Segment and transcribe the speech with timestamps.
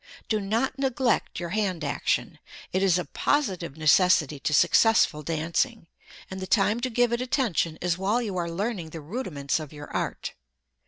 [0.27, 2.39] Do not neglect your hand action.
[2.73, 5.85] It is a positive necessity to successful dancing,
[6.31, 9.71] and the time to give it attention is while you are learning the rudiments of
[9.71, 10.33] your art.